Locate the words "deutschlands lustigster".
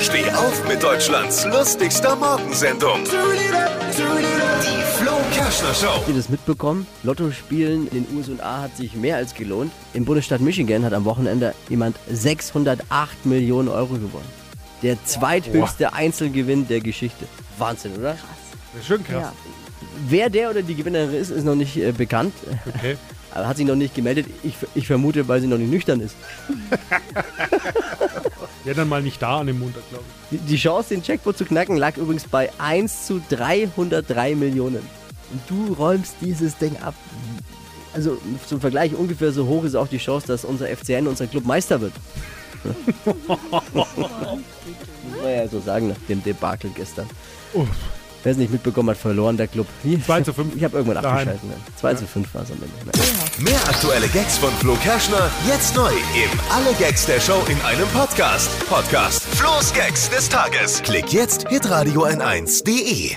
0.82-2.16